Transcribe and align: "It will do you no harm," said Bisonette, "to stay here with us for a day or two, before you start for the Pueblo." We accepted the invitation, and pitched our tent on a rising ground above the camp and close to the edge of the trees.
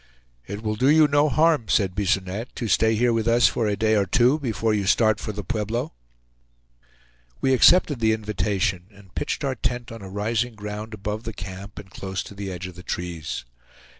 "It 0.47 0.63
will 0.63 0.73
do 0.73 0.89
you 0.89 1.07
no 1.07 1.29
harm," 1.29 1.67
said 1.67 1.93
Bisonette, 1.93 2.55
"to 2.55 2.67
stay 2.67 2.95
here 2.95 3.13
with 3.13 3.27
us 3.27 3.47
for 3.47 3.67
a 3.67 3.75
day 3.77 3.95
or 3.95 4.07
two, 4.07 4.39
before 4.39 4.73
you 4.73 4.87
start 4.87 5.19
for 5.19 5.31
the 5.31 5.43
Pueblo." 5.43 5.93
We 7.39 7.53
accepted 7.53 7.99
the 7.99 8.11
invitation, 8.11 8.87
and 8.89 9.13
pitched 9.13 9.43
our 9.43 9.53
tent 9.53 9.91
on 9.91 10.01
a 10.01 10.09
rising 10.09 10.55
ground 10.55 10.95
above 10.95 11.21
the 11.21 11.33
camp 11.33 11.77
and 11.77 11.91
close 11.91 12.23
to 12.23 12.33
the 12.33 12.51
edge 12.51 12.65
of 12.65 12.73
the 12.73 12.81
trees. 12.81 13.45